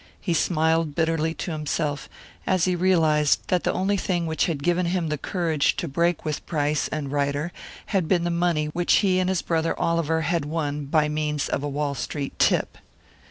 [0.19, 2.09] He smiled bitterly to himself
[2.47, 6.25] as he realised that the only thing which had given him the courage to break
[6.25, 7.51] with Price and Ryder
[7.85, 11.61] had been the money which he and his brother Oliver had won by means of
[11.61, 12.79] a Wall Street "tip."